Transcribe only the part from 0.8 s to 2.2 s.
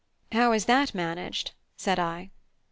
managed?" said